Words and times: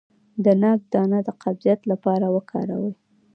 د 0.43 0.45
ناک 0.63 0.79
دانه 0.93 1.19
د 1.27 1.29
قبضیت 1.41 1.81
لپاره 1.91 2.25
وکاروئ 2.35 2.91